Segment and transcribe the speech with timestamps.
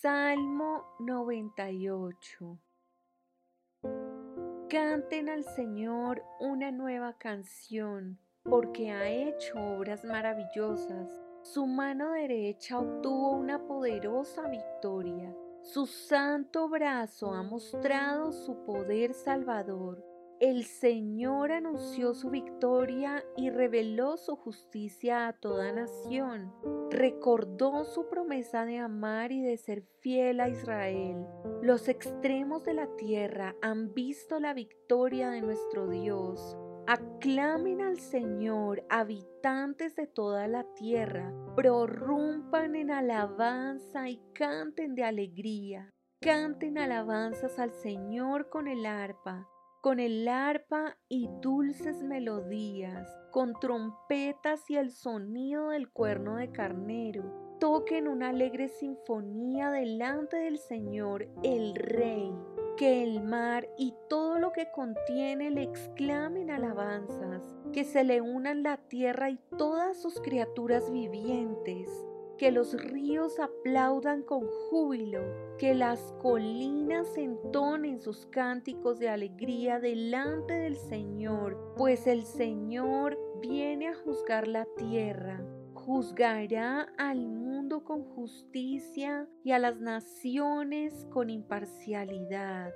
[0.00, 2.60] Salmo 98
[4.68, 11.10] Canten al Señor una nueva canción, porque ha hecho obras maravillosas.
[11.42, 15.34] Su mano derecha obtuvo una poderosa victoria.
[15.62, 20.04] Su santo brazo ha mostrado su poder salvador.
[20.40, 26.54] El Señor anunció su victoria y reveló su justicia a toda nación.
[26.90, 31.26] Recordó su promesa de amar y de ser fiel a Israel.
[31.60, 36.56] Los extremos de la tierra han visto la victoria de nuestro Dios.
[36.86, 45.90] Aclamen al Señor, habitantes de toda la tierra, prorrumpan en alabanza y canten de alegría.
[46.20, 49.48] Canten alabanzas al Señor con el arpa
[49.80, 57.56] con el arpa y dulces melodías, con trompetas y el sonido del cuerno de carnero.
[57.60, 62.32] Toquen una alegre sinfonía delante del Señor, el Rey.
[62.76, 68.62] Que el mar y todo lo que contiene le exclamen alabanzas, que se le unan
[68.62, 71.90] la tierra y todas sus criaturas vivientes
[72.38, 75.20] que los ríos aplaudan con júbilo,
[75.58, 83.88] que las colinas entonen sus cánticos de alegría delante del Señor, pues el Señor viene
[83.88, 92.72] a juzgar la tierra, juzgará al mundo con justicia y a las naciones con imparcialidad.